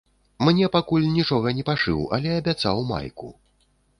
[0.47, 3.33] Мне пакуль нічога не пашыў, але абяцаў майку.